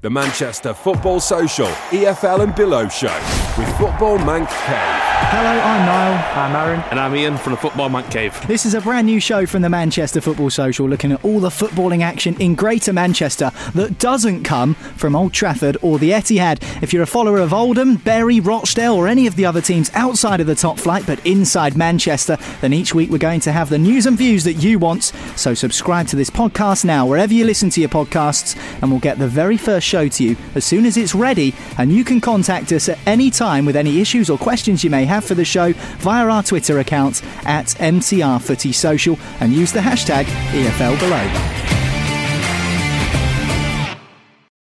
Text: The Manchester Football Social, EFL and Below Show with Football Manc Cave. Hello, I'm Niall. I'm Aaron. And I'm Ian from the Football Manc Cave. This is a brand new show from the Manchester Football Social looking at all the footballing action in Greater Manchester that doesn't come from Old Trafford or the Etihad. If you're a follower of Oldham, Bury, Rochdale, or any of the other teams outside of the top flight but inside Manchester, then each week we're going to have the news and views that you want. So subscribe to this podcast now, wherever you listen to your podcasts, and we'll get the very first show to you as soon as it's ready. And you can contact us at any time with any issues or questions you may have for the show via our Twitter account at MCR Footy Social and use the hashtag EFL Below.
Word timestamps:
The 0.00 0.08
Manchester 0.08 0.74
Football 0.74 1.18
Social, 1.18 1.66
EFL 1.90 2.44
and 2.44 2.54
Below 2.54 2.86
Show 2.88 3.12
with 3.58 3.68
Football 3.78 4.18
Manc 4.18 4.48
Cave. 4.48 5.08
Hello, 5.30 5.50
I'm 5.50 5.84
Niall. 5.84 6.38
I'm 6.38 6.54
Aaron. 6.54 6.80
And 6.92 7.00
I'm 7.00 7.16
Ian 7.16 7.36
from 7.36 7.50
the 7.50 7.56
Football 7.56 7.88
Manc 7.88 8.08
Cave. 8.08 8.40
This 8.46 8.64
is 8.64 8.74
a 8.74 8.80
brand 8.80 9.08
new 9.08 9.18
show 9.18 9.44
from 9.44 9.62
the 9.62 9.68
Manchester 9.68 10.20
Football 10.20 10.50
Social 10.50 10.88
looking 10.88 11.10
at 11.10 11.24
all 11.24 11.40
the 11.40 11.48
footballing 11.48 12.02
action 12.02 12.40
in 12.40 12.54
Greater 12.54 12.92
Manchester 12.92 13.50
that 13.74 13.98
doesn't 13.98 14.44
come 14.44 14.74
from 14.74 15.16
Old 15.16 15.32
Trafford 15.32 15.76
or 15.82 15.98
the 15.98 16.12
Etihad. 16.12 16.62
If 16.80 16.92
you're 16.92 17.02
a 17.02 17.06
follower 17.06 17.38
of 17.38 17.52
Oldham, 17.52 17.96
Bury, 17.96 18.38
Rochdale, 18.38 18.94
or 18.94 19.08
any 19.08 19.26
of 19.26 19.34
the 19.34 19.46
other 19.46 19.60
teams 19.60 19.90
outside 19.94 20.40
of 20.40 20.46
the 20.46 20.54
top 20.54 20.78
flight 20.78 21.02
but 21.08 21.26
inside 21.26 21.76
Manchester, 21.76 22.38
then 22.60 22.72
each 22.72 22.94
week 22.94 23.10
we're 23.10 23.18
going 23.18 23.40
to 23.40 23.50
have 23.50 23.68
the 23.68 23.78
news 23.78 24.06
and 24.06 24.16
views 24.16 24.44
that 24.44 24.54
you 24.54 24.78
want. 24.78 25.12
So 25.34 25.54
subscribe 25.54 26.06
to 26.08 26.16
this 26.16 26.30
podcast 26.30 26.84
now, 26.84 27.04
wherever 27.04 27.34
you 27.34 27.44
listen 27.44 27.68
to 27.70 27.80
your 27.80 27.90
podcasts, 27.90 28.56
and 28.80 28.92
we'll 28.92 29.00
get 29.00 29.18
the 29.18 29.26
very 29.26 29.56
first 29.56 29.87
show 29.88 30.06
to 30.08 30.24
you 30.24 30.36
as 30.54 30.64
soon 30.64 30.84
as 30.84 30.96
it's 30.96 31.14
ready. 31.14 31.54
And 31.78 31.92
you 31.92 32.04
can 32.04 32.20
contact 32.20 32.70
us 32.72 32.88
at 32.88 32.98
any 33.06 33.30
time 33.30 33.64
with 33.64 33.76
any 33.76 34.00
issues 34.00 34.30
or 34.30 34.38
questions 34.38 34.84
you 34.84 34.90
may 34.90 35.04
have 35.04 35.24
for 35.24 35.34
the 35.34 35.44
show 35.44 35.72
via 35.98 36.28
our 36.28 36.42
Twitter 36.42 36.78
account 36.78 37.22
at 37.46 37.66
MCR 37.78 38.40
Footy 38.40 38.72
Social 38.72 39.18
and 39.40 39.52
use 39.52 39.72
the 39.72 39.80
hashtag 39.80 40.24
EFL 40.52 40.98
Below. 41.00 41.67